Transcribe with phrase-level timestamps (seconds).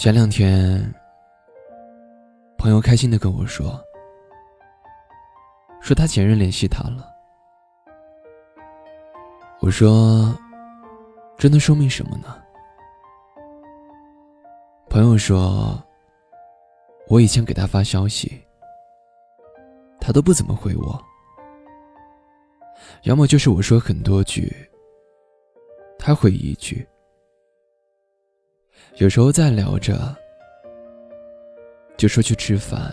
[0.00, 0.80] 前两天，
[2.56, 3.78] 朋友开心的跟我说，
[5.78, 7.06] 说他前任联系他了。
[9.60, 10.34] 我说，
[11.36, 12.34] 这能说明什么呢？
[14.88, 15.78] 朋友说，
[17.10, 18.42] 我以前给他发消息，
[20.00, 20.98] 他都不怎么回我，
[23.02, 24.50] 要么就是我说很多句，
[25.98, 26.88] 他回一句。
[28.96, 30.14] 有时候在聊着，
[31.96, 32.92] 就说去吃饭，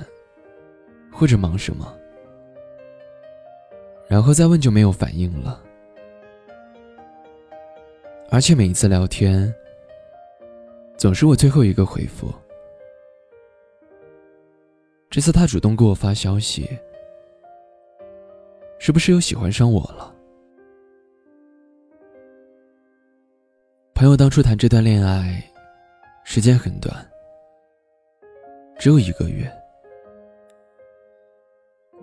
[1.12, 1.94] 或者忙什么，
[4.08, 5.62] 然后再问就没有反应了。
[8.30, 9.54] 而且每一次聊天，
[10.98, 12.34] 总是我最后一个回复。
[15.10, 16.70] 这次他主动给我发消息，
[18.80, 20.14] 是不是又喜欢上我了？
[23.94, 25.44] 朋友当初谈这段恋爱。
[26.30, 26.94] 时间很短，
[28.78, 29.50] 只有一个月。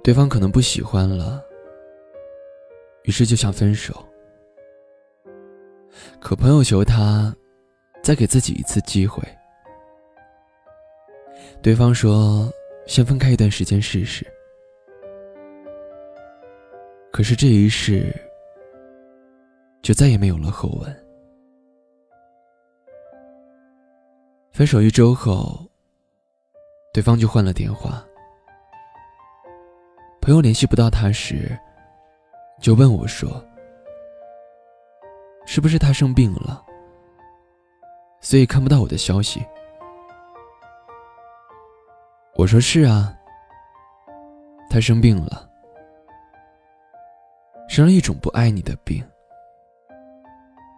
[0.03, 1.45] 对方可能不喜欢了，
[3.03, 3.95] 于是就想分手。
[6.21, 7.37] 可朋友求他
[8.03, 9.23] 再给自己一次机会。
[11.61, 12.51] 对方说
[12.87, 14.27] 先分开一段时间试试。
[17.13, 18.11] 可是这一试，
[19.83, 21.04] 就再也没有了后文。
[24.55, 25.69] 分手一周后，
[26.93, 28.01] 对方就换了电话。
[30.21, 31.59] 朋友联系不到他时，
[32.61, 33.45] 就问我说
[35.45, 36.65] ：“是不是他生病了，
[38.21, 39.45] 所以看不到我的消息？”
[42.39, 43.13] 我说：“是啊，
[44.71, 45.51] 他生病了，
[47.69, 49.05] 生了一种不爱你的病。”